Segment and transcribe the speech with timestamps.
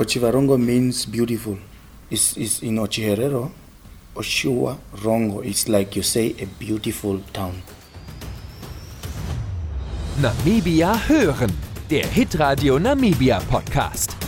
[0.00, 1.58] Ochivarongo means beautiful.
[2.10, 3.50] It's, it's in Ochiherero.
[4.16, 7.60] Oshua Rongo is like you say a beautiful town.
[10.22, 11.50] Namibia hören.
[11.90, 14.19] Der Hitradio Namibia Podcast.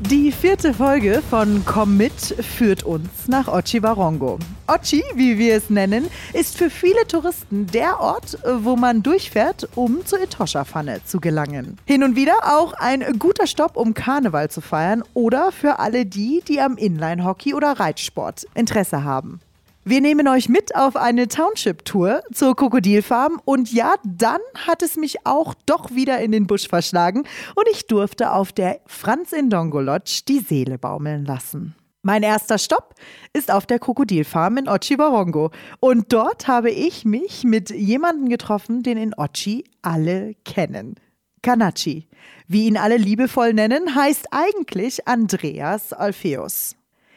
[0.00, 4.38] Die vierte Folge von Komm mit führt uns nach Ochiwarongo.
[4.66, 10.04] Ochi, wie wir es nennen, ist für viele Touristen der Ort, wo man durchfährt, um
[10.04, 11.78] zur Etosha-Pfanne zu gelangen.
[11.86, 16.42] Hin und wieder auch ein guter Stopp, um Karneval zu feiern oder für alle die,
[16.46, 19.40] die am Inline-Hockey oder Reitsport Interesse haben.
[19.88, 25.24] Wir nehmen euch mit auf eine Township-Tour zur Krokodilfarm und ja, dann hat es mich
[25.24, 27.20] auch doch wieder in den Busch verschlagen
[27.54, 31.76] und ich durfte auf der Franz Indongo Lodge die Seele baumeln lassen.
[32.02, 32.96] Mein erster Stopp
[33.32, 35.52] ist auf der Krokodilfarm in Ochi-Warongo.
[35.78, 40.96] Und dort habe ich mich mit jemandem getroffen, den in Ochi alle kennen.
[41.42, 42.08] Kanachi.
[42.48, 46.75] Wie ihn alle liebevoll nennen, heißt eigentlich Andreas Alpheus.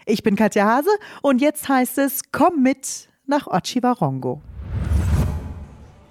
[0.10, 0.90] Ich bin Katja Hase
[1.22, 4.42] und jetzt heißt es, komm mit nach Ochiwarongo.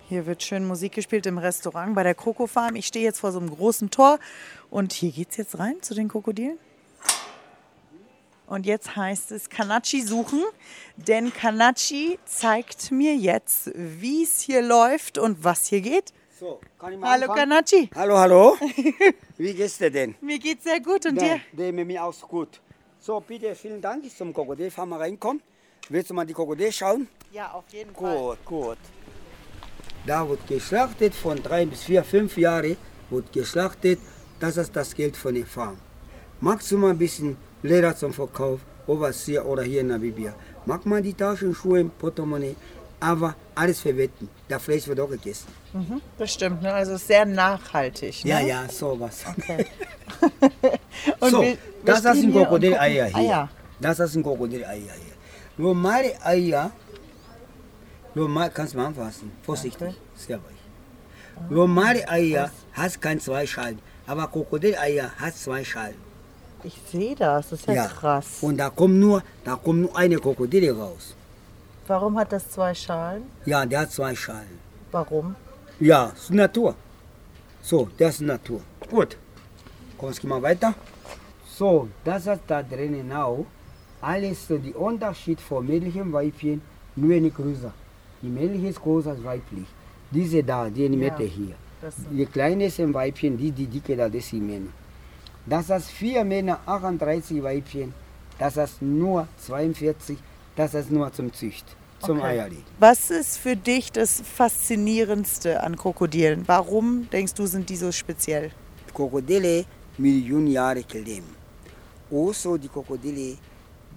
[0.09, 2.77] Hier wird schön Musik gespielt im Restaurant bei der Kroko Farm.
[2.77, 4.21] Ich stehe jetzt vor so einem großen Tor
[4.71, 6.59] und hier geht's jetzt rein zu den Krokodilen.
[8.47, 10.45] Und jetzt heißt es Kanachi suchen,
[10.97, 16.13] denn Kanachi zeigt mir jetzt, wie es hier läuft und was hier geht.
[16.39, 17.51] So, kann ich mal Hallo anfangen?
[17.51, 17.91] Kanachi.
[17.97, 18.57] Hallo, hallo.
[19.37, 20.15] Wie geht's dir denn?
[20.21, 21.41] Mir geht's sehr gut und dir?
[21.51, 22.61] Der mit mir auch gut.
[23.09, 24.05] So, bitte, vielen Dank.
[24.05, 25.41] Ich zum Krokodilfarm mal reinkommen.
[25.89, 27.09] Willst du mal die Krokodil schauen?
[27.33, 28.77] Ja, auf jeden Gut, gut.
[30.05, 32.77] Da wird geschlachtet von drei bis vier, fünf Jahren
[33.09, 33.99] wird geschlachtet.
[34.39, 35.79] Das ist das Geld von der Farm.
[36.43, 40.35] Magst du mal ein bisschen Leder zum Verkauf, Overseas oder hier in Namibia?
[40.67, 42.57] Mag man die Taschenschuhe, Portemonnaie,
[43.01, 44.29] aber alles verwetten.
[44.51, 45.47] Der Fleisch wird auch gegessen.
[46.19, 46.75] Bestimmt, ne?
[46.75, 48.23] also sehr nachhaltig.
[48.27, 48.31] Ne?
[48.33, 49.25] Ja, ja, sowas.
[49.31, 49.65] Okay.
[51.21, 51.45] und so,
[51.97, 53.31] wir das stehen sind hier und Krokodileier gucken- hier.
[53.35, 53.49] Eier.
[53.81, 55.15] Das sind Krokodileier hier.
[55.57, 56.71] Normale Eier,
[58.15, 61.51] normal, kannst du mal anfassen, vorsichtig, sehr weich.
[61.51, 65.97] Normale Eier hat kein zwei Schalen, aber Krokodileier hat zwei Schalen.
[66.65, 68.27] Ich sehe das, das ist ja, krass.
[68.41, 71.15] Und da kommt nur, da kommt nur eine Krokodile raus.
[71.87, 73.23] Warum hat das zwei Schalen?
[73.45, 74.59] Ja, der hat zwei Schalen.
[74.91, 75.37] Warum?
[75.79, 76.75] Ja, ist Natur.
[77.63, 78.61] So, das ist Natur.
[78.91, 79.17] Gut.
[79.97, 80.75] Kommst du mal weiter?
[81.59, 83.45] So, das ist da drinnen auch.
[84.01, 86.63] Alles so die Unterschied von männlichen Weibchen,
[86.95, 87.73] nur eine größer.
[88.23, 89.67] Die männliche ist größer als weiblich.
[90.09, 91.57] Diese da, die in der Mitte hier.
[92.11, 94.71] Die kleine sind Weibchen, die, die dicke da, das sind Männer.
[95.47, 97.93] Das ist vier Männer, 38 Weibchen.
[98.39, 100.17] Das ist nur 42.
[100.55, 101.67] Das ist nur zum Zücht,
[101.99, 102.29] zum Okay.
[102.29, 102.65] Eierlegen.
[102.79, 106.45] Was ist für dich das Faszinierendste an Krokodilen?
[106.47, 108.53] Warum denkst du, sind die so speziell?
[108.95, 109.65] Krokodile
[109.99, 111.38] Millionen Jahre leben.
[112.11, 113.37] Also die Krokodile,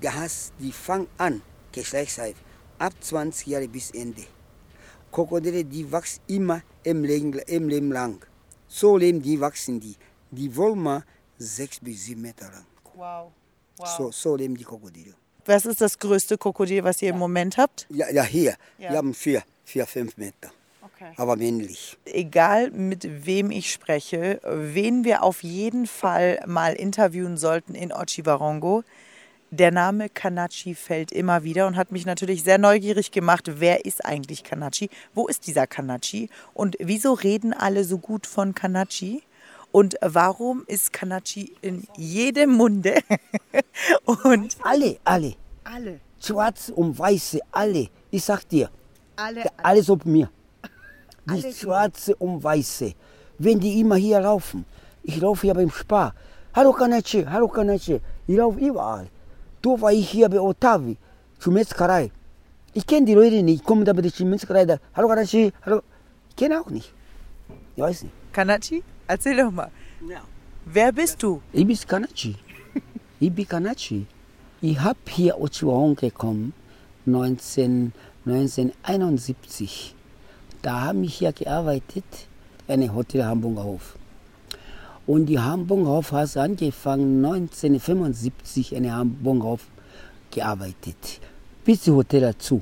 [0.01, 1.41] die, hast, die fangen an,
[1.71, 2.35] Geschlechtsreif,
[2.77, 4.23] ab 20 Jahre bis Ende.
[5.11, 8.25] Krokodile, die wachsen immer im Leben, im Leben lang.
[8.67, 9.95] So leben die, wachsen die.
[10.31, 11.03] Die wollen mal
[11.37, 12.65] sechs bis sieben Meter lang.
[12.95, 13.31] Wow.
[13.97, 15.13] So, so leben die Krokodile.
[15.45, 17.87] Was ist das größte Krokodil, was ihr im Moment habt?
[17.89, 18.91] Ja, ja hier, Ja.
[18.91, 20.51] wir haben vier, vier, fünf Meter.
[21.01, 21.13] Okay.
[21.17, 21.97] Aber männlich.
[22.05, 28.83] Egal mit wem ich spreche, wen wir auf jeden Fall mal interviewen sollten in Ochiwarongo,
[29.49, 34.05] der Name Kanachi fällt immer wieder und hat mich natürlich sehr neugierig gemacht, wer ist
[34.05, 34.89] eigentlich Kanachi?
[35.13, 36.29] Wo ist dieser Kanachi?
[36.53, 39.23] Und wieso reden alle so gut von Kanachi?
[39.71, 42.99] Und warum ist Kanachi in jedem Munde?
[44.05, 45.33] und Alle, alle.
[45.63, 47.89] alle, Schwarze und Weiße, alle.
[48.11, 48.69] Ich sag dir,
[49.15, 50.29] alle, alles ob mir.
[51.25, 52.93] Die Alle Schwarze und Weiße.
[53.37, 54.65] Wenn die immer hier laufen.
[55.03, 56.13] Ich laufe hier beim Spar.
[56.53, 58.01] Hallo Kanache, hallo Kanache.
[58.27, 59.07] Ich laufe überall.
[59.61, 60.97] Da war ich hier bei Otavi,
[61.39, 62.11] zur Metzgerei.
[62.73, 63.61] Ich kenne die Leute nicht.
[63.61, 64.65] Ich komme da bei der Metzgerei.
[64.65, 64.77] Da.
[64.93, 65.81] Hallo Kanache, hallo.
[66.29, 66.93] Ich kenne auch nicht.
[67.75, 68.13] Ich weiß nicht.
[68.31, 69.69] Kanachi, erzähl doch mal.
[70.65, 71.41] Wer bist du?
[71.51, 72.35] Ich bin Kanachi.
[73.19, 74.07] Ich bin Kanachi.
[74.61, 76.53] Ich habe hier Ochiwahon gekommen,
[77.05, 77.93] 19,
[78.25, 79.95] 1971.
[80.61, 82.03] Da habe ich hier gearbeitet,
[82.67, 83.97] eine Hotel Hamburger Hof.
[85.07, 89.67] Und die Hamburger Hof hat angefangen 1975 in Hamburger Hof
[90.29, 91.19] gearbeitet.
[91.65, 92.61] Bis die Hotel dazu.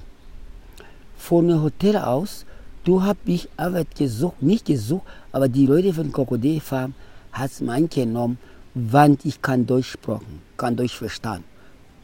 [1.17, 2.45] Von dem Hotel aus,
[2.85, 5.03] du habe ich Arbeit gesucht, nicht gesucht,
[5.33, 6.93] aber die Leute von Krokodilfarm
[7.33, 8.37] hat es mir angenommen,
[8.75, 11.43] wann ich kann Deutsch sprechen, kann Deutsch verstehen.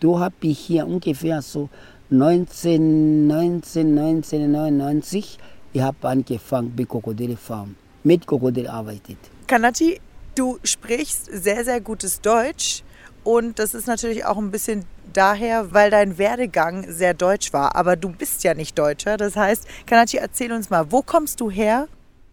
[0.02, 1.70] Du habe ich hier ungefähr so
[2.10, 5.40] 19, 19, 1999,
[5.76, 9.18] ich habe angefangen bei Krokodilfarm, mit Krokodil arbeitet.
[9.46, 10.00] Kanachi,
[10.36, 12.84] Du sprichst sehr, sehr gutes Deutsch
[13.24, 14.84] und das ist natürlich auch ein bisschen
[15.14, 17.78] daher, weil dein Werdegang sehr deutsch war.
[17.78, 19.16] Aber du bist ja nicht Deutscher.
[19.16, 21.88] Das heißt, Kanachi, erzähl uns mal, wo kommst du her?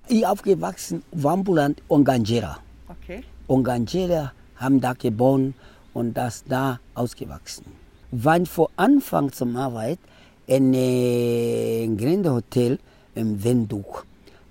[0.08, 2.58] Ich aufgewachsen Wambuland Onganjera.
[2.88, 3.22] Okay.
[3.46, 5.54] Onganjera haben da geboren
[5.94, 7.66] und das da ausgewachsen.
[8.10, 10.00] Wann vor Anfang zum Arbeit
[10.48, 14.06] in einem Gründerhotel im Wenduk.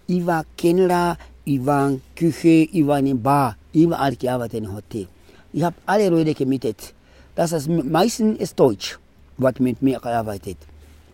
[0.08, 5.08] Ich war Kellner, ich war Küche, ich war in der Bar, überall gearbeitet im Hotel.
[5.54, 6.94] Ich habe alle Leute gemietet.
[7.36, 9.00] Das ist meistens ist Deutsch,
[9.38, 10.58] was mit mir gearbeitet.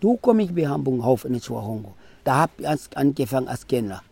[0.00, 1.94] Du komme ich bei Hamburg auf in Chuahongo.
[2.24, 4.02] Da habe ich angefangen als Kellner.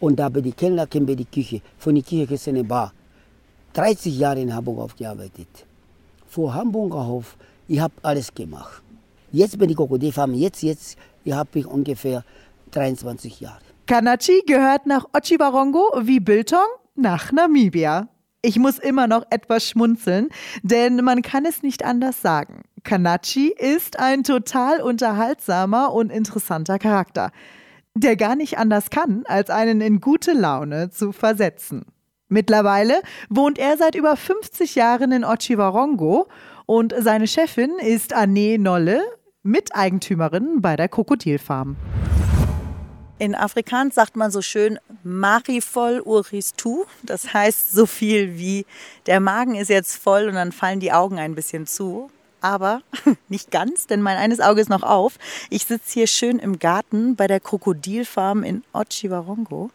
[0.00, 1.60] Und da bei die Kellner kennen wir die Küche.
[1.78, 2.92] Von der Küche ist eine Bar.
[3.74, 5.48] 30 Jahre in Hamburg aufgearbeitet.
[6.28, 7.36] Vor Hamburger Hof,
[7.66, 8.82] ich habe alles gemacht.
[9.32, 12.24] Jetzt bin ich Krokodilfarm, jetzt, jetzt, ich habe ich ungefähr
[12.70, 13.60] 23 Jahre.
[13.86, 18.08] Kanachi gehört nach Ochiwarongo wie Biltong nach Namibia.
[18.42, 20.28] Ich muss immer noch etwas schmunzeln,
[20.62, 22.62] denn man kann es nicht anders sagen.
[22.84, 27.30] Kanachi ist ein total unterhaltsamer und interessanter Charakter,
[27.94, 31.86] der gar nicht anders kann, als einen in gute Laune zu versetzen.
[32.28, 33.00] Mittlerweile
[33.30, 36.28] wohnt er seit über 50 Jahren in Ochiwarongo
[36.66, 39.00] und seine Chefin ist Anne Nolle,
[39.42, 41.76] Miteigentümerin bei der Krokodilfarm.
[43.18, 46.84] In Afrikaans sagt man so schön Marifol uris tu.
[47.02, 48.64] Das heißt so viel wie
[49.06, 52.10] der Magen ist jetzt voll und dann fallen die Augen ein bisschen zu.
[52.40, 52.82] Aber
[53.28, 55.18] nicht ganz, denn mein eines Auge ist noch auf.
[55.50, 59.70] Ich sitze hier schön im Garten bei der Krokodilfarm in Ochiwarongo.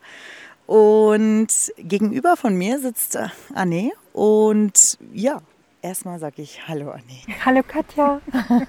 [0.65, 3.91] Und gegenüber von mir sitzt äh, Anne.
[4.13, 4.77] Und
[5.11, 5.41] ja,
[5.83, 7.03] Erstmal sage ich Hallo Anne.
[7.43, 8.21] Hallo Katja.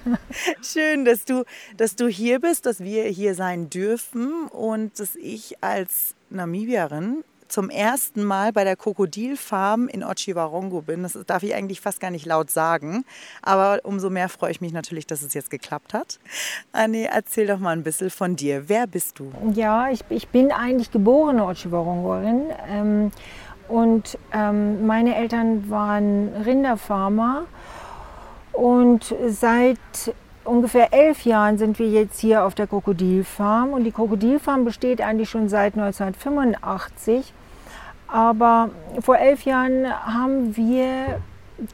[0.61, 1.45] Schön, dass du,
[1.77, 7.69] dass du hier bist, dass wir hier sein dürfen und dass ich als Namibierin zum
[7.69, 11.03] ersten Mal bei der Krokodilfarm in Ochiwarongo bin.
[11.03, 13.05] Das darf ich eigentlich fast gar nicht laut sagen.
[13.41, 16.19] Aber umso mehr freue ich mich natürlich, dass es jetzt geklappt hat.
[16.73, 18.67] Anne, erzähl doch mal ein bisschen von dir.
[18.67, 19.31] Wer bist du?
[19.53, 22.41] Ja, ich, ich bin eigentlich geborene Ochiwarongorin.
[22.67, 23.11] Ähm,
[23.67, 27.43] und ähm, meine Eltern waren Rinderfarmer.
[28.51, 29.79] Und seit
[30.45, 33.73] ungefähr elf Jahren sind wir jetzt hier auf der Krokodilfarm.
[33.73, 37.33] Und die Krokodilfarm besteht eigentlich schon seit 1985.
[38.07, 38.69] Aber
[39.01, 41.19] vor elf Jahren haben wir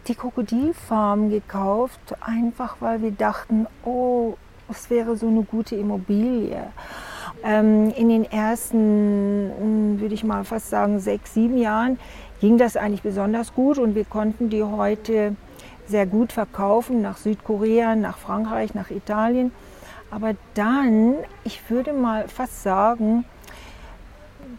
[0.07, 4.35] die Krokodilfarm gekauft, einfach weil wir dachten, oh,
[4.69, 6.63] es wäre so eine gute Immobilie.
[7.43, 11.97] Ähm, in den ersten, hm, würde ich mal fast sagen, sechs, sieben Jahren
[12.39, 15.35] ging das eigentlich besonders gut und wir konnten die heute
[15.87, 19.51] sehr gut verkaufen nach Südkorea, nach Frankreich, nach Italien.
[20.11, 23.25] Aber dann, ich würde mal fast sagen,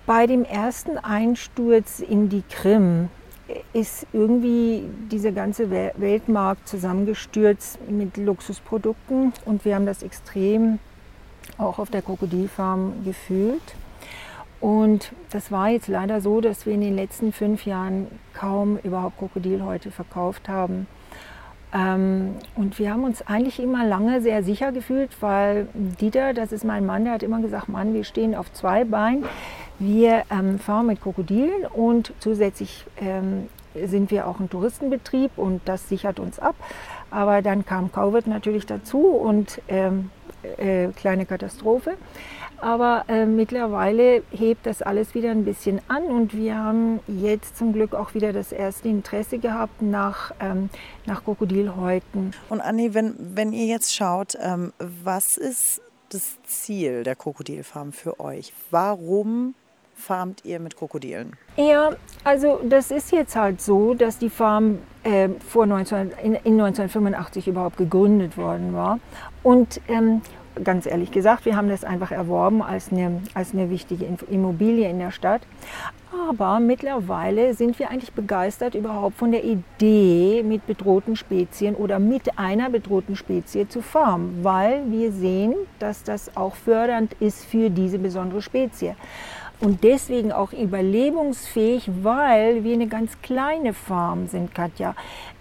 [0.07, 3.09] bei dem ersten Einsturz in die Krim
[3.73, 10.79] ist irgendwie dieser ganze Weltmarkt zusammengestürzt mit Luxusprodukten und wir haben das extrem
[11.59, 13.63] auch auf der Krokodilfarm gefühlt.
[14.61, 19.19] Und das war jetzt leider so, dass wir in den letzten fünf Jahren kaum überhaupt
[19.19, 20.87] Krokodilhäute verkauft haben.
[21.75, 26.65] Ähm, und wir haben uns eigentlich immer lange sehr sicher gefühlt, weil Dieter, das ist
[26.65, 29.25] mein Mann, der hat immer gesagt, Mann, wir stehen auf zwei Beinen.
[29.79, 35.89] Wir ähm, fahren mit Krokodilen und zusätzlich ähm, sind wir auch ein Touristenbetrieb und das
[35.89, 36.55] sichert uns ab.
[37.11, 40.11] Aber dann kam Covid natürlich dazu und ähm,
[40.59, 41.97] äh, kleine Katastrophe.
[42.59, 47.73] Aber äh, mittlerweile hebt das alles wieder ein bisschen an und wir haben jetzt zum
[47.73, 50.71] Glück auch wieder das erste Interesse gehabt nach, ähm,
[51.05, 52.33] nach Krokodilhäuten.
[52.49, 55.81] Und Anni, wenn, wenn ihr jetzt schaut, ähm, was ist
[56.11, 58.53] das Ziel der Krokodilfarm für euch?
[58.71, 59.55] Warum
[59.95, 61.33] farmt ihr mit Krokodilen?
[61.57, 61.91] Ja,
[62.25, 67.49] also das ist jetzt halt so, dass die Farm äh, vor 19, in, in, 1985
[67.49, 68.99] überhaupt gegründet worden war.
[69.43, 70.23] Und ähm,
[70.63, 74.99] ganz ehrlich gesagt, wir haben das einfach erworben als eine, als eine wichtige Immobilie in
[74.99, 75.43] der Stadt.
[76.29, 82.39] Aber mittlerweile sind wir eigentlich begeistert überhaupt von der Idee, mit bedrohten Spezien oder mit
[82.39, 87.99] einer bedrohten Spezie zu farmen, weil wir sehen, dass das auch fördernd ist für diese
[87.99, 88.95] besondere Spezie
[89.63, 94.95] und deswegen auch überlebensfähig, weil wir eine ganz kleine Farm sind, Katja.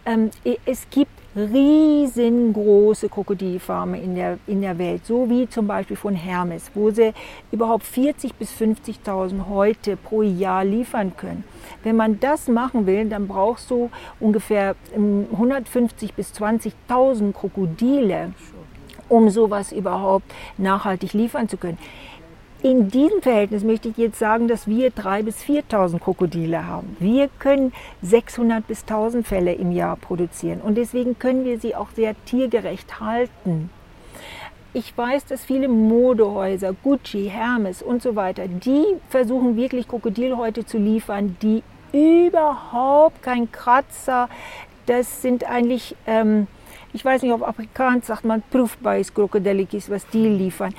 [0.05, 0.29] Ähm,
[0.65, 6.71] es gibt riesengroße Krokodilfarmen in der, in der Welt, so wie zum Beispiel von Hermes,
[6.73, 7.13] wo sie
[7.51, 11.43] überhaupt 40.000 bis 50.000 Häute pro Jahr liefern können.
[11.83, 18.33] Wenn man das machen will, dann brauchst du ungefähr 150 ähm, bis 20.000 Krokodile,
[19.07, 20.25] um sowas überhaupt
[20.57, 21.77] nachhaltig liefern zu können
[22.63, 26.95] in diesem Verhältnis möchte ich jetzt sagen, dass wir 3.000 bis 4.000 Krokodile haben.
[26.99, 31.89] Wir können 600 bis 1.000 Fälle im Jahr produzieren und deswegen können wir sie auch
[31.95, 33.69] sehr tiergerecht halten.
[34.73, 40.77] Ich weiß, dass viele Modehäuser, Gucci, Hermes und so weiter, die versuchen wirklich Krokodilhäute zu
[40.77, 44.29] liefern, die überhaupt kein Kratzer,
[44.85, 45.95] das sind eigentlich...
[46.05, 46.47] Ähm,
[46.93, 50.73] ich weiß nicht, auf Afrikaans sagt man Proefbuis-Krokodilletjes, was die liefern.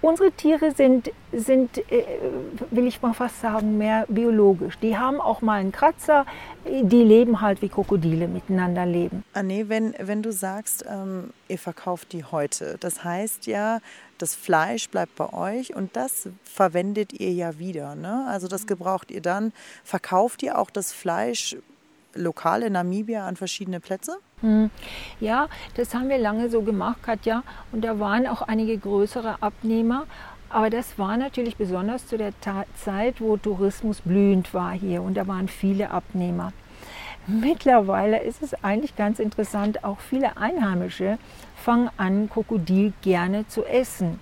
[0.00, 2.04] Unsere Tiere sind, sind, äh,
[2.70, 4.78] will ich mal fast sagen, mehr biologisch.
[4.78, 6.26] Die haben auch mal einen Kratzer,
[6.64, 9.24] die leben halt wie Krokodile miteinander leben.
[9.32, 13.80] Anne, wenn, wenn du sagst, ähm, ihr verkauft die heute, das heißt ja,
[14.18, 17.94] das Fleisch bleibt bei euch und das verwendet ihr ja wieder.
[17.94, 18.26] Ne?
[18.28, 19.52] Also das gebraucht ihr dann.
[19.84, 21.56] Verkauft ihr auch das Fleisch
[22.16, 24.18] lokal in Namibia an verschiedene Plätze?
[24.40, 24.70] Hm.
[25.20, 27.42] Ja, das haben wir lange so gemacht, Katja.
[27.72, 30.06] Und da waren auch einige größere Abnehmer.
[30.48, 32.32] Aber das war natürlich besonders zu der
[32.76, 36.52] Zeit, wo Tourismus blühend war hier und da waren viele Abnehmer.
[37.26, 41.18] Mittlerweile ist es eigentlich ganz interessant, auch viele Einheimische
[41.56, 44.20] fangen an, Krokodil gerne zu essen.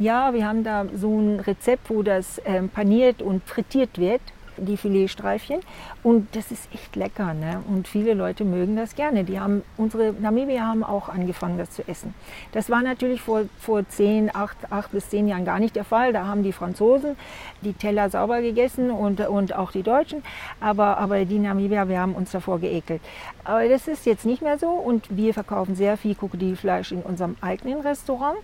[0.00, 4.22] Ja, wir haben da so ein Rezept, wo das ähm, paniert und frittiert wird
[4.60, 5.60] die Filetstreifchen.
[6.02, 7.34] Und das ist echt lecker.
[7.34, 7.62] Ne?
[7.68, 9.24] Und viele Leute mögen das gerne.
[9.24, 12.14] Die haben, unsere Namibier haben auch angefangen, das zu essen.
[12.52, 16.12] Das war natürlich vor, vor 10, 8, 8 bis 10 Jahren gar nicht der Fall.
[16.12, 17.16] Da haben die Franzosen
[17.62, 20.22] die Teller sauber gegessen und, und auch die Deutschen.
[20.60, 23.00] Aber, aber die Namibier, wir haben uns davor geekelt.
[23.44, 24.68] Aber das ist jetzt nicht mehr so.
[24.68, 28.38] Und wir verkaufen sehr viel Krokodilfleisch in unserem eigenen Restaurant.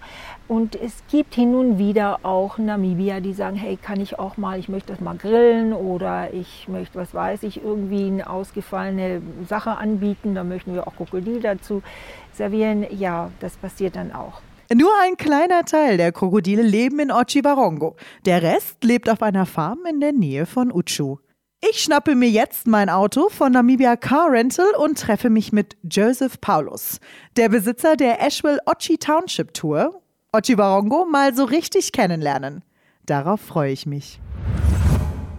[0.48, 4.58] Und es gibt hin und wieder auch Namibier, die sagen, hey, kann ich auch mal,
[4.58, 9.70] ich möchte das mal grillen oder ich möchte, was weiß ich, irgendwie eine ausgefallene Sache
[9.70, 10.34] anbieten.
[10.34, 11.82] Da möchten wir auch Krokodil dazu
[12.32, 12.86] servieren.
[12.90, 14.40] Ja, das passiert dann auch.
[14.74, 17.96] Nur ein kleiner Teil der Krokodile leben in Ochiwarongo.
[18.24, 21.18] Der Rest lebt auf einer Farm in der Nähe von Uchu.
[21.70, 26.40] Ich schnappe mir jetzt mein Auto von Namibia Car Rental und treffe mich mit Joseph
[26.40, 27.00] Paulus,
[27.36, 32.62] der Besitzer der Asheville Ochi Township Tour Ochiwarongo mal so richtig kennenlernen.
[33.06, 34.20] Darauf freue ich mich.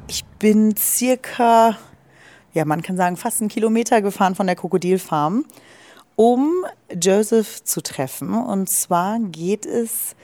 [0.09, 1.77] Ich bin circa,
[2.53, 5.43] ja, man kann sagen, fast einen Kilometer gefahren von der Krokodilfarm,
[6.15, 8.33] um Joseph zu treffen.
[8.33, 10.15] Und zwar geht es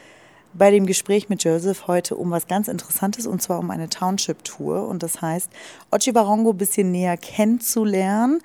[0.54, 4.88] bei dem Gespräch mit Joseph heute um was ganz Interessantes und zwar um eine Township-Tour.
[4.88, 5.50] Und das heißt,
[5.92, 8.40] Ochiwarongo ein bisschen näher kennenzulernen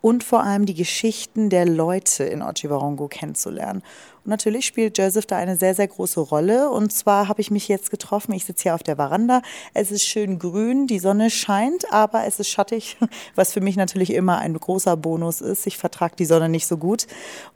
[0.00, 3.82] und vor allem die Geschichten der Leute in Ochiwarongo kennenzulernen.
[4.24, 6.70] Und natürlich spielt Joseph da eine sehr, sehr große Rolle.
[6.70, 8.32] Und zwar habe ich mich jetzt getroffen.
[8.32, 9.42] Ich sitze hier auf der Veranda.
[9.74, 12.96] Es ist schön grün, die Sonne scheint, aber es ist schattig,
[13.34, 15.66] was für mich natürlich immer ein großer Bonus ist.
[15.66, 17.06] Ich vertrage die Sonne nicht so gut.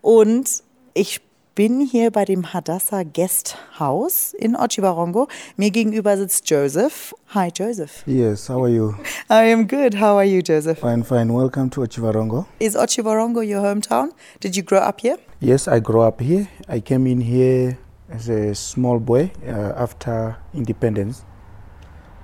[0.00, 0.62] Und
[0.94, 1.20] ich
[1.54, 5.28] bin hier bei dem Hadassah Guest House in Ochiwarongo.
[5.56, 7.14] Mir gegenüber sitzt Joseph.
[7.28, 8.02] Hi, Joseph.
[8.06, 8.94] Yes, how are you?
[9.30, 9.94] I am good.
[9.94, 10.80] How are you, Joseph?
[10.80, 11.32] Fine, fine.
[11.32, 12.46] Welcome to Ochiwarongo.
[12.58, 14.10] Is Ochiwarongo your hometown?
[14.40, 15.16] Did you grow up here?
[15.40, 16.48] Yes, I grew up here.
[16.68, 17.78] I came in here
[18.10, 21.24] as a small boy uh, after independence.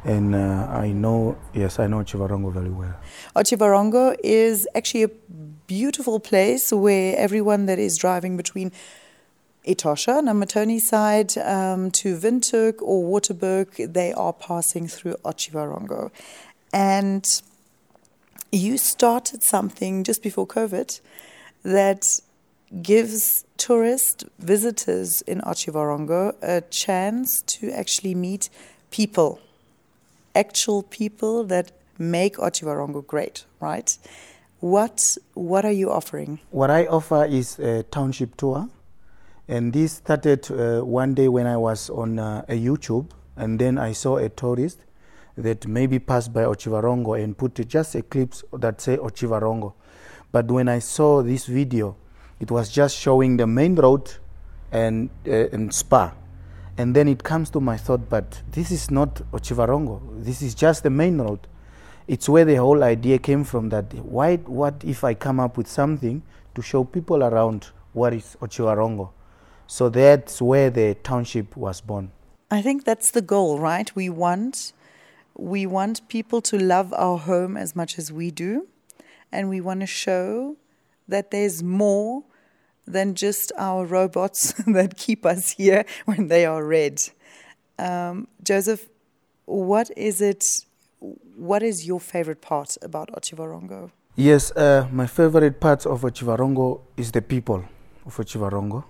[0.04, 2.96] And uh, I know, yes, I know Chivarongo very well.
[3.36, 5.10] Ochiwarongo is actually a
[5.66, 8.72] beautiful place where everyone that is driving between
[9.66, 16.10] Etosha, Namatoni side, um, to Windhoek or Waterberg, they are passing through Ochiwarongo.
[16.72, 17.26] And
[18.50, 21.00] you started something just before COVID
[21.62, 22.04] that
[22.82, 28.48] gives tourist visitors in Ochiwarongo a chance to actually meet
[28.90, 29.40] people,
[30.34, 33.98] actual people that make Ochiwarongo great, right?
[34.60, 36.38] What what are you offering?
[36.50, 38.68] What I offer is a township tour.
[39.50, 43.78] And this started uh, one day when I was on uh, a YouTube, and then
[43.78, 44.84] I saw a tourist
[45.36, 49.72] that maybe passed by Ochivarongo and put just a clip that say Ochivarongo.
[50.30, 51.96] But when I saw this video,
[52.38, 54.12] it was just showing the main road
[54.70, 56.14] and, uh, and Spa.
[56.78, 60.22] And then it comes to my thought, but this is not Ochivarongo.
[60.22, 61.48] This is just the main road.
[62.06, 65.66] It's where the whole idea came from that why, what if I come up with
[65.66, 66.22] something
[66.54, 69.10] to show people around what is Ochivarongo?
[69.70, 72.10] So that's where the township was born.
[72.50, 73.88] I think that's the goal, right?
[73.94, 74.72] We want
[75.38, 78.66] we want people to love our home as much as we do,
[79.30, 80.56] and we want to show
[81.06, 82.24] that there's more
[82.84, 87.00] than just our robots that keep us here when they are red.
[87.78, 88.88] Um, Joseph,
[89.46, 90.42] what is it?
[91.36, 93.92] What is your favorite part about Ochivarongo?
[94.16, 97.64] Yes, uh, my favorite part of Ochivarongo is the people
[98.04, 98.82] of Ochivarongo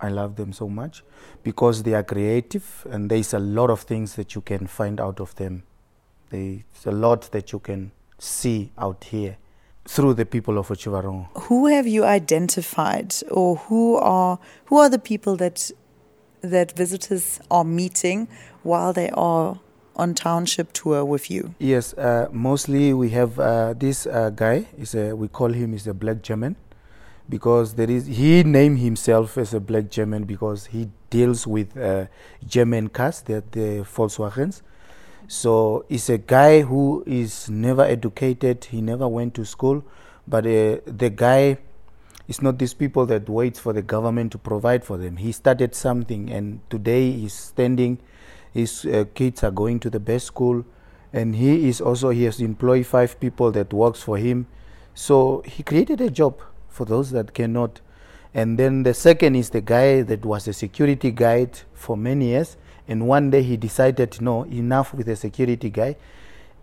[0.00, 1.02] I love them so much
[1.42, 5.20] because they are creative and there's a lot of things that you can find out
[5.20, 5.64] of them.
[6.30, 9.36] There's a lot that you can see out here
[9.86, 11.28] through the people of Ochivarongo.
[11.44, 15.70] Who have you identified, or who are who are the people that
[16.42, 18.28] that visitors are meeting
[18.62, 19.58] while they are
[19.96, 21.54] on township tour with you?
[21.58, 24.66] Yes, uh, mostly we have uh, this uh, guy.
[24.78, 26.56] Is a, we call him is a black German
[27.28, 32.06] because there is he named himself as a black German because he deals with uh,
[32.46, 34.62] German cars, the, the Volkswagens.
[35.26, 38.64] So he's a guy who is never educated.
[38.64, 39.84] He never went to school,
[40.26, 41.58] but uh, the guy
[42.28, 45.16] is not these people that waits for the government to provide for them.
[45.16, 47.98] He started something, and today he's standing.
[48.54, 50.64] His uh, kids are going to the best school,
[51.12, 54.46] and he is also he has employed five people that works for him.
[54.94, 56.40] So he created a job
[56.78, 57.80] for those that cannot.
[58.32, 62.56] And then the second is the guy that was a security guide for many years.
[62.86, 65.96] And one day he decided, no, enough with a security guy.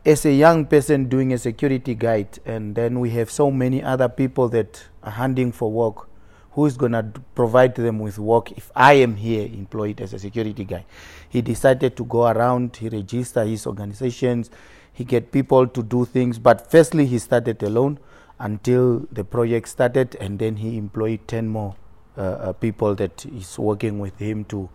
[0.05, 4.07] As a young person doing a security guide, and then we have so many other
[4.07, 6.07] people that are hunting for work.
[6.51, 7.03] Who is going to
[7.33, 10.85] provide them with work if I am here employed as a security guy?
[11.27, 14.49] He decided to go around, he register his organizations,
[14.93, 16.39] he get people to do things.
[16.39, 17.99] But firstly, he started alone
[18.39, 21.75] until the project started, and then he employed 10 more
[22.17, 24.69] uh, uh, people that is working with him to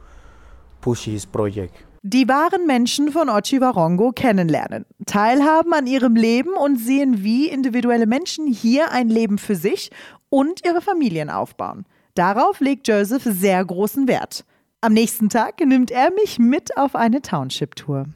[0.80, 1.74] push his project.
[2.02, 8.46] Die wahren Menschen von Ochiwarongo kennenlernen, teilhaben an ihrem Leben und sehen, wie individuelle Menschen
[8.46, 9.90] hier ein Leben für sich
[10.30, 11.84] und ihre Familien aufbauen.
[12.14, 14.46] Darauf legt Joseph sehr großen Wert.
[14.80, 18.06] Am nächsten Tag nimmt er mich mit auf eine Township-Tour.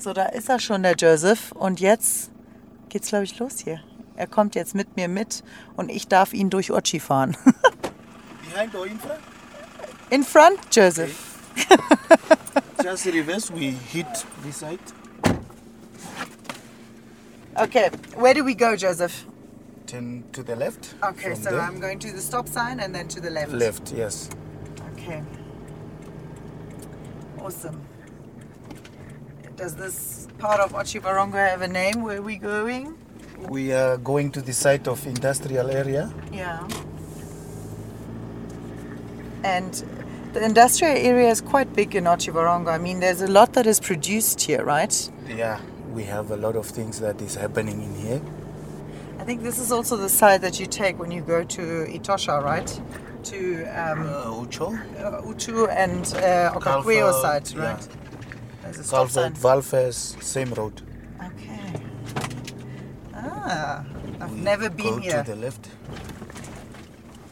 [0.00, 1.52] So, da ist er schon, der Joseph.
[1.52, 2.30] Und jetzt
[2.88, 3.80] geht's, glaube ich, los hier.
[4.16, 5.44] Er kommt jetzt mit mir mit
[5.76, 7.36] und ich darf ihn durch Ochi fahren.
[8.50, 9.20] Behind or in front?
[10.08, 11.38] In front, Joseph.
[12.82, 14.06] Just reverse, we hit
[14.42, 14.78] this side.
[17.56, 19.26] Okay, where do we go, Joseph?
[19.86, 20.94] Turn to the left.
[21.02, 21.60] Okay, so there.
[21.60, 23.52] I'm going to the stop sign and then to the left.
[23.52, 24.30] Left, yes.
[24.94, 25.22] Okay.
[27.38, 27.89] Awesome.
[29.60, 32.02] Does this part of Ochivarongo have a name?
[32.02, 32.96] Where are we going?
[33.40, 36.10] We are going to the site of industrial area.
[36.32, 36.66] Yeah.
[39.44, 39.84] And
[40.32, 42.68] the industrial area is quite big in Ochivarongo.
[42.68, 45.10] I mean, there's a lot that is produced here, right?
[45.28, 45.60] Yeah,
[45.92, 48.22] we have a lot of things that is happening in here.
[49.18, 52.42] I think this is also the side that you take when you go to Itosha,
[52.42, 52.80] right?
[53.24, 54.72] To um, Uh, Ucho,
[55.04, 57.78] uh, Uchu and uh, Okakweo side, yeah.
[58.72, 59.32] There's a stop sign.
[59.34, 60.80] Valfes, same road.
[61.20, 61.72] Okay.
[63.14, 63.84] Ah,
[64.20, 65.24] I've never Go been here.
[65.24, 65.68] to the left.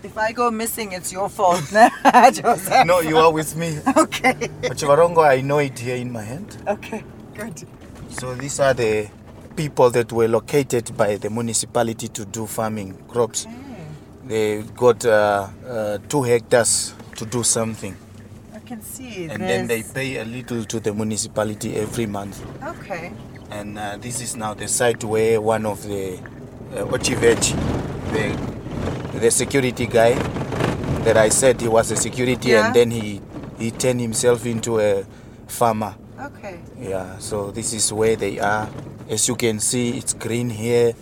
[0.02, 3.78] If I go missing, it's your fault, No, you are with me.
[3.96, 4.34] Okay.
[4.74, 6.56] Chivarongo, I know it here in my hand.
[6.66, 7.04] Okay.
[7.34, 7.64] Good.
[8.10, 9.08] So these are the
[9.56, 13.46] people that were located by the municipality to do farming crops.
[14.24, 17.96] They got uh, uh, two hectares to do something,
[18.68, 19.24] can see.
[19.30, 22.44] and then they pay a little to the municipality every month.
[22.62, 23.12] Okay.
[23.50, 26.18] And uh, this is now the site where one of the
[26.76, 27.54] uh, Ochivech,
[28.12, 30.12] the the security guy
[31.04, 32.66] that I said he was a security, Yeah.
[32.66, 33.20] and then he
[33.58, 35.04] he turned himself into a
[35.46, 35.94] farmer.
[36.20, 36.60] Okay.
[36.78, 38.68] Yeah, so this is where they are.
[39.08, 40.92] As you can see, it's green here.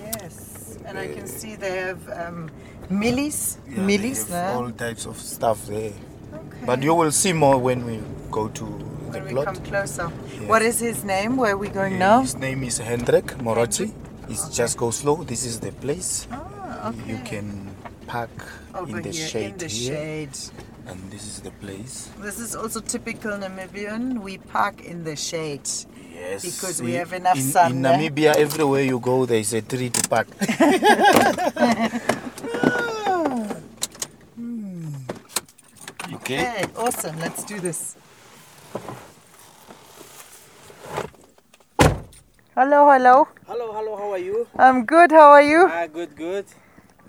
[0.00, 0.78] Yes.
[0.86, 2.50] And I can see they have um,
[2.88, 3.58] millies.
[3.68, 5.92] Yeah, they have all types of stuff there.
[6.64, 6.66] Okay.
[6.66, 8.00] But you will see more when we
[8.30, 9.44] go to the when we plot.
[9.46, 10.10] come closer.
[10.40, 10.48] Yes.
[10.48, 11.36] What is his name?
[11.36, 12.22] Where are we going now?
[12.22, 13.92] His name is Hendrik Morochi.
[14.28, 15.22] It's just go slow.
[15.24, 16.26] This is the place.
[16.32, 17.10] Ah, okay.
[17.12, 17.68] You can
[18.06, 18.30] park
[18.74, 20.38] Over in the here, shade in the here, shade.
[20.88, 22.08] and this is the place.
[22.20, 24.20] This is also typical Namibian.
[24.22, 25.68] We park in the shade.
[26.14, 27.82] Yes, Because we have enough in, sun In.
[27.82, 30.28] Namibia, everywhere you go, there is a tree to park.
[36.24, 36.36] okay.
[36.36, 37.18] Hey, awesome.
[37.20, 37.96] Let's do this.
[42.54, 43.28] Hello, hello.
[43.46, 44.46] Hello, hello, how are you?
[44.56, 45.12] I'm good.
[45.12, 45.68] How are you?
[45.68, 46.46] Ah, good, good.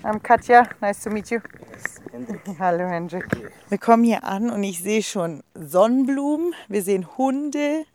[0.03, 0.69] I'm Katja.
[0.81, 1.41] Nice to meet you.
[1.71, 2.41] Yes, Hendrik.
[2.59, 3.25] Hallo, Hendrik.
[3.69, 7.85] Wir kommen hier an und ich sehe schon Sonnenblumen, wir sehen Hunde,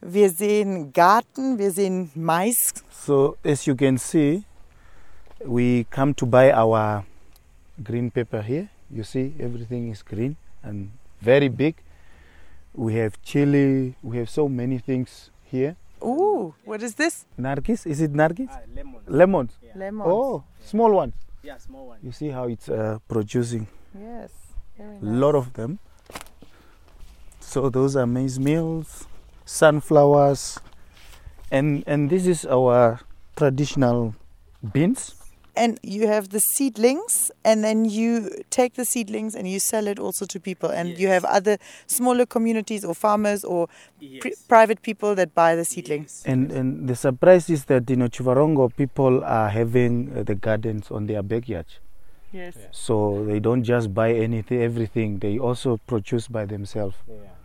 [0.00, 2.74] wir sehen Garten, wir sehen Mais.
[2.90, 4.42] So as you can see,
[5.44, 7.04] we come to buy our
[7.82, 8.68] green pepper here.
[8.90, 10.36] You see, everything is green
[10.68, 11.74] and very big.
[12.74, 13.96] We have chili.
[14.02, 15.76] We have so many things here.
[16.02, 17.24] Ooh, what is this?
[17.38, 18.48] Nargis, is it nargis?
[18.52, 19.00] Ah, lemon.
[19.08, 19.52] Lemons.
[19.74, 20.06] Lemons.
[20.08, 21.14] Oh, small ones.
[21.42, 21.98] Yeah, small one.
[22.02, 23.66] You see how it's uh, producing
[23.98, 24.30] Yes.
[24.78, 25.78] a lot of them.
[27.40, 29.06] So those are maize meals,
[29.44, 30.60] sunflowers,
[31.50, 33.00] and and this is our
[33.34, 34.14] traditional
[34.72, 35.14] beans.
[35.58, 39.98] And you have the seedlings, and then you take the seedlings and you sell it
[39.98, 40.70] also to people.
[40.70, 43.68] And you have other smaller communities or farmers or
[44.20, 46.22] pri- private people that buy the seedlings.
[46.24, 51.06] And and the surprise is that in Chivarongo people are having uh, the gardens on
[51.06, 51.66] their backyard.
[52.32, 52.54] Yes.
[52.70, 55.18] So they don't just buy anything, everything.
[55.18, 56.96] They also produce by themselves.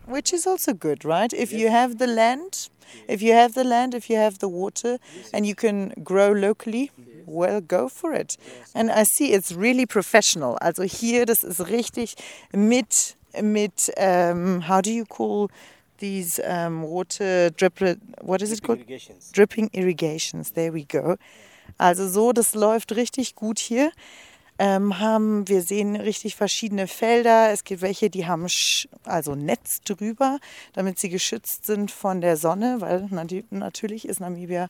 [0.06, 1.32] Which is also good, right?
[1.32, 2.68] If you have the land,
[3.08, 4.98] if you have the land, if you have the water,
[5.32, 6.90] and you can grow locally,
[7.26, 8.36] well, go for it.
[8.74, 10.58] And I see it's really professional.
[10.60, 12.14] Also hier, das ist richtig
[12.52, 15.50] mit, mit, um, how do you call
[15.98, 17.80] these um, water drip,
[18.20, 18.80] what is it called?
[18.80, 19.30] Irrigations.
[19.32, 21.16] Dripping Irrigations, there we go.
[21.78, 23.90] Also so, das läuft richtig gut hier.
[24.58, 27.50] Ähm, haben, wir sehen richtig verschiedene Felder.
[27.50, 30.38] Es gibt welche, die haben Sch also Netz drüber,
[30.74, 33.08] damit sie geschützt sind von der Sonne, weil
[33.50, 34.68] natürlich ist Namibia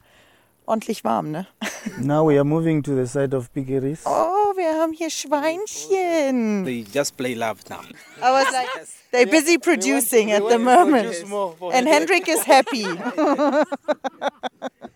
[0.67, 1.47] ordentlich warm, ne?
[1.99, 4.01] now we are moving to the side of piggeries.
[4.07, 6.65] Oh, wir haben hier Schweinchen.
[6.65, 7.81] They just play love now.
[8.23, 8.69] I was like,
[9.13, 11.15] they're busy producing at the moment.
[11.73, 12.87] And Hendrik is happy.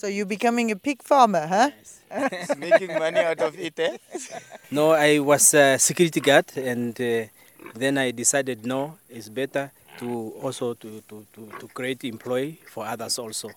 [0.00, 1.70] so you're becoming a pig farmer, huh?
[2.56, 3.98] making money out of it, eh?
[4.70, 7.26] No, I was a security guard, and uh,
[7.74, 12.86] then I decided no, it's better to also to, to, to, to create employee for
[12.86, 13.50] others also.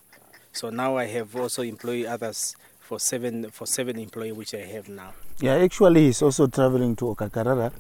[0.51, 4.89] So now I have also employ others for seven for seven employee which I have
[4.89, 5.13] now.
[5.39, 7.71] Yeah, actually, he's also traveling to Okakarara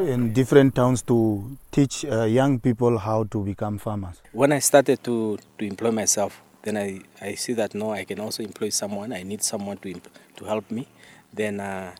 [0.00, 4.20] in different towns to teach uh, young people how to become farmers.
[4.32, 8.20] When I started to, to employ myself, then I, I see that no, I can
[8.20, 9.12] also employ someone.
[9.12, 10.00] I need someone to
[10.36, 10.86] to help me.
[11.32, 11.94] Then uh,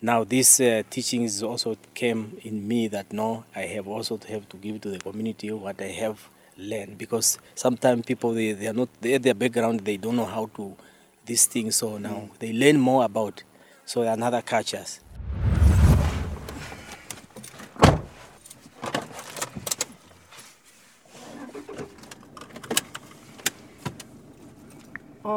[0.00, 4.48] now this uh, teachings also came in me that no, I have also to have
[4.50, 8.72] to give to the community what I have learned because sometimes people they, they are
[8.72, 10.76] not they their background they don't know how to
[11.24, 13.42] these things so now they learn more about
[13.84, 15.00] so another cultures.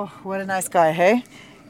[0.02, 1.24] Oh, what a nice guy, hey?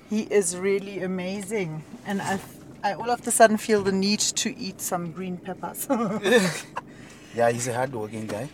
[0.10, 1.84] He is really amazing.
[2.06, 2.40] And I,
[2.82, 5.88] I all of a sudden feel the need to eat some green peppers.
[7.36, 8.48] Yeah, he's a hardworking guy.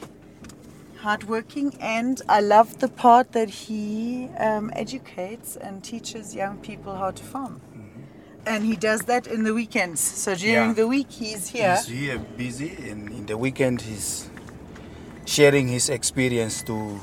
[0.97, 7.11] Hardworking, and I love the part that he um, educates and teaches young people how
[7.11, 7.61] to farm.
[8.47, 9.99] And he does that in the weekends.
[9.99, 10.73] So during Yeah.
[10.73, 11.75] the week, he's here.
[11.75, 14.29] He's here busy, and in the weekend, he's
[15.25, 16.99] sharing his experience to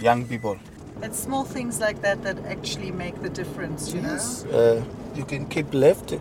[0.00, 0.58] young people.
[1.04, 4.18] It's small things like that that actually make the difference, you know?
[4.50, 4.82] Uh,
[5.14, 6.14] you can keep left.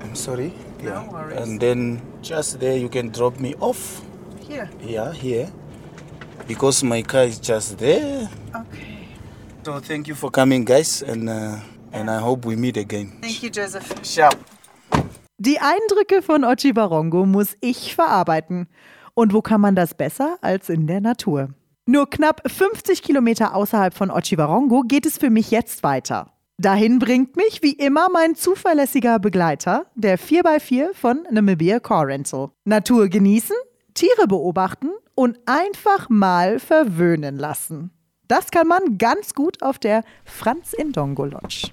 [0.00, 0.52] I'm sorry.
[0.84, 1.36] No worries.
[1.36, 4.02] And then just there, you can drop me off.
[4.46, 4.70] Here.
[4.80, 5.50] Yeah, here.
[6.46, 8.30] Because my car is just there.
[8.54, 9.08] Okay.
[9.64, 11.58] So thank you for coming, guys, and uh,
[11.92, 13.18] and I hope we meet again.
[13.20, 13.92] Thank you, Joseph.
[14.04, 14.38] Sharp.
[15.38, 18.68] Die Eindrücke von Ochi Barongo muss ich verarbeiten.
[19.14, 21.48] Und wo kann man das besser als in der Natur?
[21.86, 26.32] Nur knapp 50 Kilometer außerhalb von Ochiwarongo geht es für mich jetzt weiter.
[26.58, 32.50] Dahin bringt mich wie immer mein zuverlässiger Begleiter, der 4x4 von Namibia Car Rental.
[32.64, 33.56] Natur genießen,
[33.94, 37.90] Tiere beobachten und einfach mal verwöhnen lassen.
[38.28, 41.70] Das kann man ganz gut auf der Franz Indongo Lodge.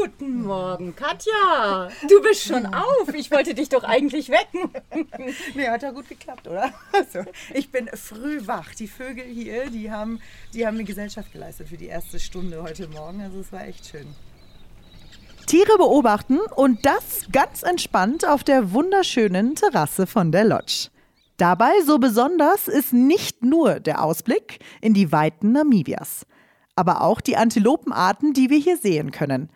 [0.00, 1.88] Guten Morgen, Katja.
[2.08, 3.12] Du bist schon auf.
[3.14, 4.70] Ich wollte dich doch eigentlich wecken.
[5.54, 6.72] Nee, hat ja gut geklappt, oder?
[6.92, 7.20] Also,
[7.52, 8.74] ich bin früh wach.
[8.74, 10.20] Die Vögel hier, die haben,
[10.52, 13.20] die haben mir Gesellschaft geleistet für die erste Stunde heute Morgen.
[13.20, 14.06] Also es war echt schön.
[15.46, 20.88] Tiere beobachten und das ganz entspannt auf der wunderschönen Terrasse von der Lodge.
[21.36, 26.26] Dabei so besonders ist nicht nur der Ausblick in die Weiten Namibias,
[26.74, 29.50] aber auch die Antilopenarten, die wir hier sehen können.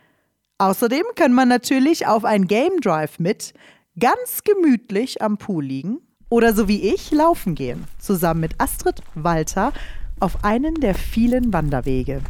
[0.60, 3.54] Außerdem kann man natürlich auf ein Game Drive mit
[4.00, 9.72] ganz gemütlich am Pool liegen oder so wie ich laufen gehen, zusammen mit Astrid Walter
[10.18, 12.22] auf einen der vielen Wanderwege.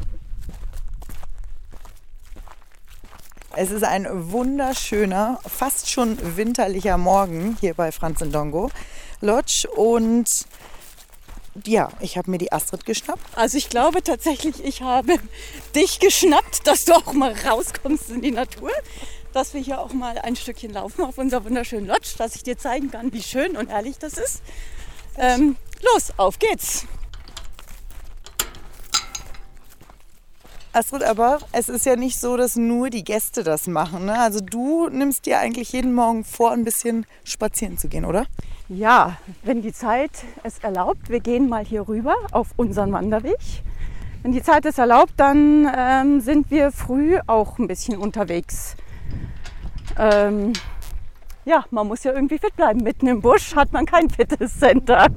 [3.56, 8.70] Es ist ein wunderschöner, fast schon winterlicher Morgen hier bei Franz Ndongo
[9.22, 10.28] Lodge und
[11.66, 13.36] ja, ich habe mir die Astrid geschnappt.
[13.36, 15.14] Also ich glaube tatsächlich, ich habe
[15.74, 18.70] dich geschnappt, dass du auch mal rauskommst in die Natur.
[19.32, 22.56] Dass wir hier auch mal ein Stückchen laufen auf unserer wunderschönen Lodge, dass ich dir
[22.56, 24.42] zeigen kann, wie schön und herrlich das ist.
[25.16, 26.86] Ähm, los, auf geht's.
[30.78, 34.04] Astrid, aber es ist ja nicht so, dass nur die Gäste das machen.
[34.04, 34.16] Ne?
[34.16, 38.26] Also du nimmst dir eigentlich jeden Morgen vor, ein bisschen spazieren zu gehen, oder?
[38.68, 40.12] Ja, wenn die Zeit
[40.44, 43.38] es erlaubt, wir gehen mal hier rüber auf unseren Wanderweg.
[44.22, 48.76] Wenn die Zeit es erlaubt, dann ähm, sind wir früh auch ein bisschen unterwegs.
[49.98, 50.52] Ähm,
[51.44, 52.84] ja, man muss ja irgendwie fit bleiben.
[52.84, 55.08] Mitten im Busch hat man kein Fitnesscenter.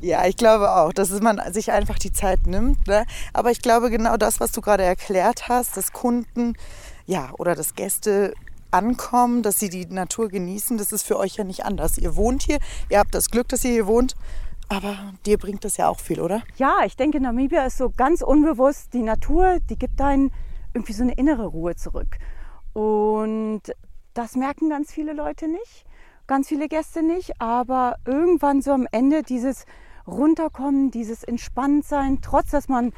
[0.00, 2.86] Ja, ich glaube auch, dass man sich einfach die Zeit nimmt.
[2.86, 3.04] Ne?
[3.32, 6.54] Aber ich glaube genau das, was du gerade erklärt hast, dass Kunden
[7.08, 8.34] ja, oder dass Gäste
[8.70, 11.96] ankommen, dass sie die Natur genießen, das ist für euch ja nicht anders.
[11.96, 12.58] Ihr wohnt hier,
[12.90, 14.14] ihr habt das Glück, dass ihr hier wohnt.
[14.68, 16.42] Aber dir bringt das ja auch viel, oder?
[16.56, 18.92] Ja, ich denke, Namibia ist so ganz unbewusst.
[18.92, 20.30] Die Natur, die gibt einen
[20.74, 22.18] irgendwie so eine innere Ruhe zurück.
[22.74, 23.62] Und
[24.12, 25.86] das merken ganz viele Leute nicht,
[26.26, 27.40] ganz viele Gäste nicht.
[27.40, 29.64] Aber irgendwann so am Ende dieses
[30.08, 32.92] Runterkommen, dieses Entspanntsein, trotz dass man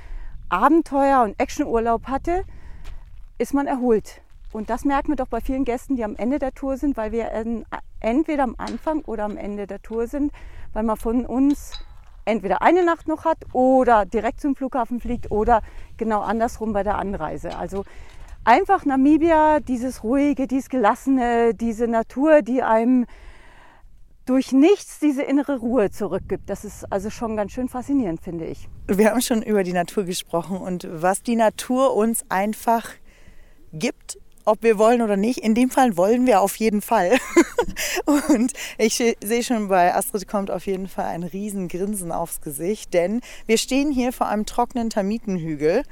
[0.49, 2.45] Abenteuer und Actionurlaub hatte,
[3.39, 4.23] ist man erholt.
[4.53, 7.13] Und das merken wir doch bei vielen Gästen, die am Ende der Tour sind, weil
[7.13, 7.31] wir
[8.01, 10.33] entweder am Anfang oder am Ende der Tour sind
[10.73, 11.73] weil man von uns
[12.25, 15.63] entweder eine Nacht noch hat oder direkt zum Flughafen fliegt oder
[15.97, 17.57] genau andersrum bei der Anreise.
[17.57, 17.85] Also
[18.45, 23.07] einfach Namibia, dieses ruhige, dieses gelassene, diese Natur, die einem
[24.31, 26.49] durch nichts diese innere Ruhe zurückgibt.
[26.49, 28.69] Das ist also schon ganz schön faszinierend, finde ich.
[28.87, 32.89] Wir haben schon über die Natur gesprochen und was die Natur uns einfach
[33.73, 35.39] gibt ob wir wollen oder nicht.
[35.39, 37.13] In dem Fall wollen wir auf jeden Fall.
[38.31, 43.21] und ich sehe schon bei Astrid kommt auf jeden Fall ein Riesengrinsen aufs Gesicht, denn
[43.47, 45.83] wir stehen hier vor einem trockenen Termitenhügel.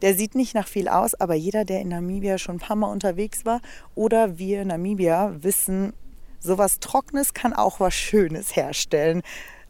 [0.00, 2.90] Der sieht nicht nach viel aus, aber jeder, der in Namibia schon ein paar Mal
[2.90, 3.60] unterwegs war
[3.94, 5.92] oder wir Namibia wissen,
[6.40, 9.22] sowas Trockenes kann auch was Schönes herstellen.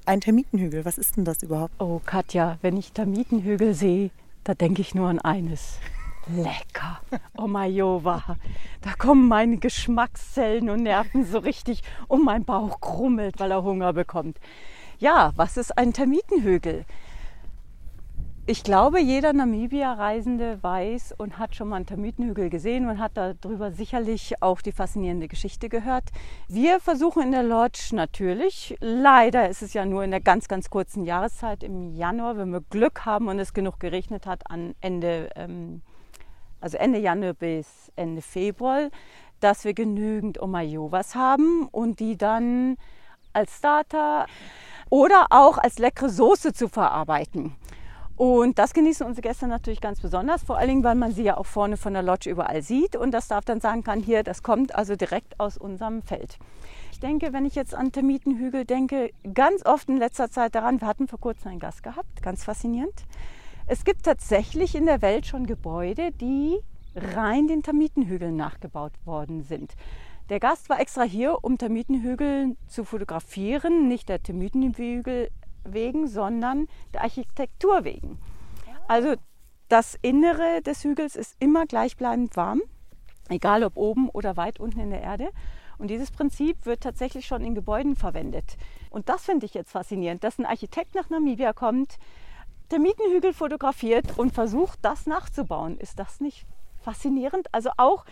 [0.06, 1.74] Ein Termitenhügel, was ist denn das überhaupt?
[1.78, 4.10] Oh Katja, wenn ich Termitenhügel sehe,
[4.44, 5.78] da denke ich nur an eines
[6.28, 7.00] lecker.
[7.36, 8.36] Oh Majova,
[8.82, 13.92] da kommen meine Geschmackszellen und Nerven so richtig und mein Bauch krummelt, weil er Hunger
[13.92, 14.38] bekommt.
[14.98, 16.84] Ja, was ist ein Termitenhügel?
[18.50, 23.72] Ich glaube, jeder Namibia-Reisende weiß und hat schon mal einen Termitenhügel gesehen und hat darüber
[23.72, 26.04] sicherlich auch die faszinierende Geschichte gehört.
[26.48, 30.70] Wir versuchen in der Lodge natürlich, leider ist es ja nur in der ganz, ganz
[30.70, 35.28] kurzen Jahreszeit im Januar, wenn wir Glück haben und es genug geregnet hat, an Ende
[35.36, 35.82] ähm,
[36.62, 38.88] also Ende Januar bis Ende Februar,
[39.40, 42.78] dass wir genügend Omayovas haben und die dann
[43.34, 44.24] als Starter
[44.88, 47.54] oder auch als leckere Soße zu verarbeiten.
[48.18, 51.36] Und das genießen unsere Gäste natürlich ganz besonders, vor allen Dingen, weil man sie ja
[51.36, 54.42] auch vorne von der Lodge überall sieht und das darf dann sagen kann, hier, das
[54.42, 56.36] kommt also direkt aus unserem Feld.
[56.90, 60.88] Ich denke, wenn ich jetzt an Termitenhügel denke, ganz oft in letzter Zeit daran, wir
[60.88, 63.04] hatten vor kurzem einen Gast gehabt, ganz faszinierend.
[63.68, 66.58] Es gibt tatsächlich in der Welt schon Gebäude, die
[66.96, 69.74] rein den Termitenhügeln nachgebaut worden sind.
[70.28, 75.30] Der Gast war extra hier, um Termitenhügel zu fotografieren, nicht der Termitenhügel
[75.72, 78.18] wegen, sondern der Architektur wegen.
[78.86, 79.14] Also
[79.68, 82.62] das Innere des Hügels ist immer gleichbleibend warm,
[83.28, 85.28] egal ob oben oder weit unten in der Erde.
[85.76, 88.56] Und dieses Prinzip wird tatsächlich schon in Gebäuden verwendet.
[88.90, 91.98] Und das finde ich jetzt faszinierend, dass ein Architekt nach Namibia kommt,
[92.70, 95.78] der Mietenhügel fotografiert und versucht, das nachzubauen.
[95.78, 96.46] Ist das nicht
[96.80, 97.52] faszinierend?
[97.52, 98.04] Also auch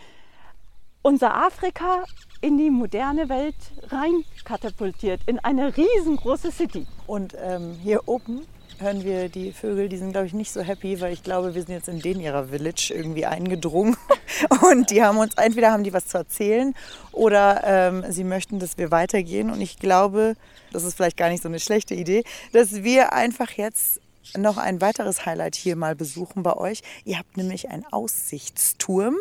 [1.01, 2.03] unser Afrika
[2.41, 3.55] in die moderne Welt
[3.89, 6.85] rein katapultiert, in eine riesengroße City.
[7.07, 8.45] Und ähm, hier oben
[8.79, 11.61] hören wir die Vögel, die sind, glaube ich, nicht so happy, weil ich glaube, wir
[11.63, 13.97] sind jetzt in den ihrer Village irgendwie eingedrungen.
[14.61, 16.75] Und die haben uns, entweder haben die was zu erzählen
[17.11, 19.49] oder ähm, sie möchten, dass wir weitergehen.
[19.49, 20.35] Und ich glaube,
[20.71, 23.99] das ist vielleicht gar nicht so eine schlechte Idee, dass wir einfach jetzt
[24.35, 26.81] noch ein weiteres Highlight hier mal besuchen bei euch.
[27.05, 29.15] Ihr habt nämlich einen Aussichtsturm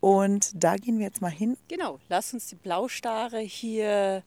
[0.00, 1.56] und da gehen wir jetzt mal hin.
[1.68, 4.22] Genau, lass uns die Blaustare hier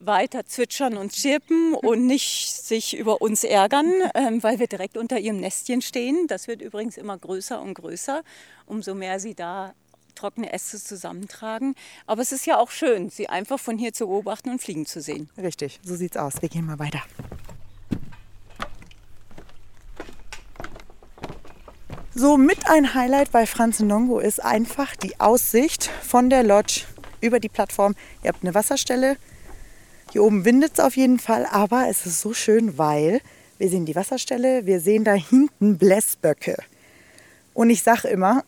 [0.00, 5.18] weiter zwitschern und chirpen und nicht sich über uns ärgern, ähm, weil wir direkt unter
[5.18, 6.26] ihrem Nestchen stehen.
[6.26, 8.22] Das wird übrigens immer größer und größer,
[8.66, 9.74] umso mehr sie da
[10.14, 11.74] trockene Äste zusammentragen.
[12.06, 15.00] Aber es ist ja auch schön, sie einfach von hier zu beobachten und fliegen zu
[15.00, 15.30] sehen.
[15.38, 16.40] Richtig, so sieht's aus.
[16.40, 17.02] Wir gehen mal weiter.
[22.20, 26.82] So mit ein Highlight bei Franz Nongo ist einfach die Aussicht von der Lodge
[27.22, 27.94] über die Plattform.
[28.22, 29.16] Ihr habt eine Wasserstelle.
[30.12, 33.22] Hier oben windet es auf jeden Fall, aber es ist so schön, weil
[33.56, 36.58] wir sehen die Wasserstelle, wir sehen da hinten Blässböcke.
[37.54, 38.44] Und ich sage immer,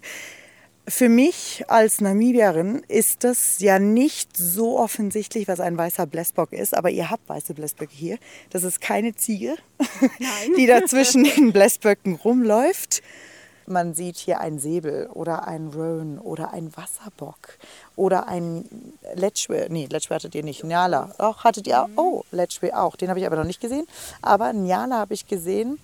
[0.86, 6.76] Für mich als Namibierin ist das ja nicht so offensichtlich, was ein weißer Blässbock ist,
[6.76, 8.18] aber ihr habt weiße Blässböcke hier.
[8.50, 9.56] Das ist keine Ziege,
[10.58, 13.02] die da zwischen den Blässböcken rumläuft.
[13.66, 17.56] Man sieht hier einen Säbel oder einen Roan oder einen Wasserbock
[17.96, 19.68] oder einen Letschwe.
[19.70, 20.64] Nee, Letschwe hattet ihr nicht.
[20.64, 21.14] Njala.
[21.16, 21.88] Auch hattet ihr auch.
[21.96, 22.96] Oh, Letschwe auch.
[22.96, 23.86] Den habe ich aber noch nicht gesehen.
[24.20, 25.78] Aber Njala habe ich gesehen.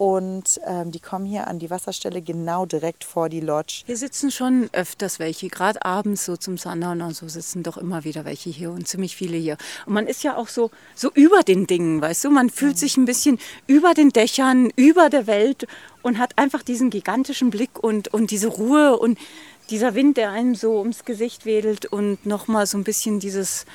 [0.00, 3.82] Und ähm, die kommen hier an die Wasserstelle genau direkt vor die Lodge.
[3.84, 8.02] Hier sitzen schon öfters welche, gerade abends so zum Sundown und so sitzen doch immer
[8.02, 9.58] wieder welche hier und ziemlich viele hier.
[9.84, 12.96] Und man ist ja auch so, so über den Dingen, weißt du, man fühlt sich
[12.96, 15.66] ein bisschen über den Dächern, über der Welt
[16.00, 19.18] und hat einfach diesen gigantischen Blick und, und diese Ruhe und
[19.68, 23.66] dieser Wind, der einem so ums Gesicht wedelt und nochmal so ein bisschen dieses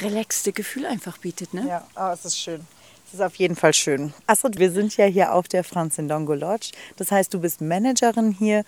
[0.00, 1.54] relaxte Gefühl einfach bietet.
[1.54, 1.66] Ne?
[1.66, 2.60] Ja, oh, es ist schön.
[3.06, 4.12] Es ist auf jeden Fall schön.
[4.26, 6.72] Astrid, wir sind ja hier auf der Franz Ndongo Lodge.
[6.96, 8.64] Das heißt, du bist Managerin hier.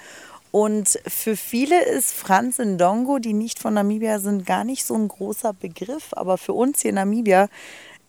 [0.53, 5.09] Und für viele ist Franz Ndongo, die nicht von Namibia sind, gar nicht so ein
[5.09, 6.11] großer Begriff.
[6.13, 7.49] Aber für uns hier in Namibia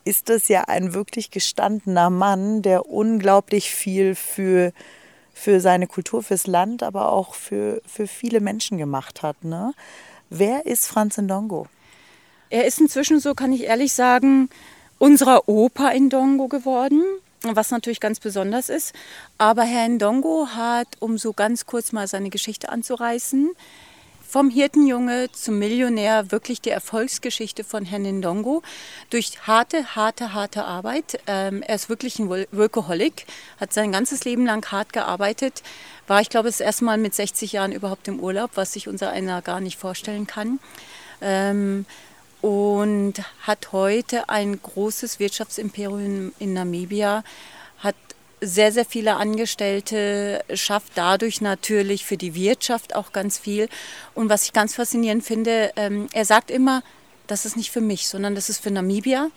[0.05, 4.71] ist es ja ein wirklich gestandener Mann, der unglaublich viel für,
[5.33, 9.43] für seine Kultur, fürs Land, aber auch für, für viele Menschen gemacht hat.
[9.43, 9.73] Ne?
[10.29, 11.65] Wer ist Franz Ndongo?
[12.51, 14.49] Er ist inzwischen, so kann ich ehrlich sagen,
[14.99, 17.01] unserer Opa Ndongo geworden,
[17.41, 18.93] was natürlich ganz besonders ist.
[19.37, 23.51] Aber Herr Ndongo hat, um so ganz kurz mal seine Geschichte anzureißen,
[24.29, 28.61] vom Hirtenjunge zum Millionär wirklich die Erfolgsgeschichte von Herrn Ndongo
[29.09, 31.19] durch harte, harte, harte Arbeit.
[31.25, 33.25] Ähm, er ist wirklich ein Workaholic,
[33.59, 35.63] hat sein ganzes Leben lang hart gearbeitet,
[36.05, 39.09] war, ich glaube, das erste Mal mit 60 Jahren überhaupt im Urlaub, was sich unser
[39.09, 40.59] einer gar nicht vorstellen kann.
[41.21, 41.87] Ähm,
[42.41, 47.23] und hat heute ein großes Wirtschaftsimperium in Namibia,
[47.79, 47.95] hat
[48.41, 53.67] sehr, sehr viele Angestellte, schafft dadurch natürlich für die Wirtschaft auch ganz viel.
[54.15, 56.83] Und was ich ganz faszinierend finde, ähm, er sagt immer,
[57.27, 59.29] das ist nicht für mich, sondern das ist für Namibia,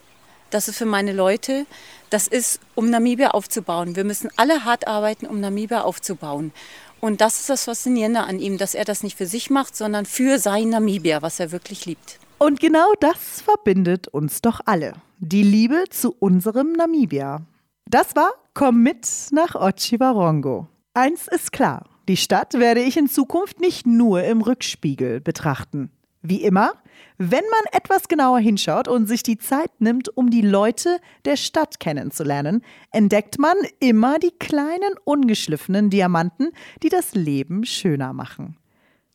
[0.50, 1.66] das ist für meine Leute,
[2.10, 3.96] das ist, um Namibia aufzubauen.
[3.96, 6.52] Wir müssen alle hart arbeiten, um Namibia aufzubauen.
[7.00, 10.06] Und das ist das Faszinierende an ihm, dass er das nicht für sich macht, sondern
[10.06, 12.18] für sein Namibia, was er wirklich liebt.
[12.42, 14.94] Und genau das verbindet uns doch alle.
[15.20, 17.46] Die Liebe zu unserem Namibia.
[17.86, 20.66] Das war Komm mit nach Ochiwarongo.
[20.92, 25.92] Eins ist klar, die Stadt werde ich in Zukunft nicht nur im Rückspiegel betrachten.
[26.20, 26.72] Wie immer,
[27.16, 31.78] wenn man etwas genauer hinschaut und sich die Zeit nimmt, um die Leute der Stadt
[31.78, 36.50] kennenzulernen, entdeckt man immer die kleinen ungeschliffenen Diamanten,
[36.82, 38.56] die das Leben schöner machen.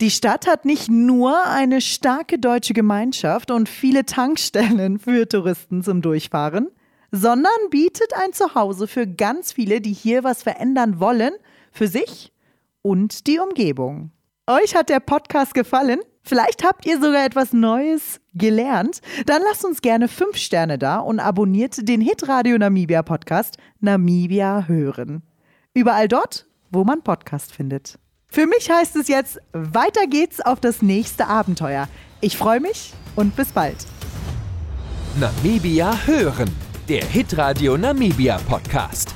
[0.00, 6.02] Die Stadt hat nicht nur eine starke deutsche Gemeinschaft und viele Tankstellen für Touristen zum
[6.02, 6.68] Durchfahren,
[7.10, 11.32] sondern bietet ein Zuhause für ganz viele, die hier was verändern wollen,
[11.72, 12.32] für sich
[12.80, 14.12] und die Umgebung.
[14.46, 15.98] Euch hat der Podcast gefallen?
[16.22, 19.00] Vielleicht habt ihr sogar etwas Neues gelernt?
[19.26, 25.24] Dann lasst uns gerne fünf Sterne da und abonniert den Hitradio Namibia Podcast Namibia hören.
[25.74, 27.98] Überall dort, wo man Podcast findet.
[28.30, 31.88] Für mich heißt es jetzt, weiter geht's auf das nächste Abenteuer.
[32.20, 33.76] Ich freue mich und bis bald.
[35.18, 36.50] Namibia hören,
[36.88, 39.14] der Hitradio Namibia Podcast.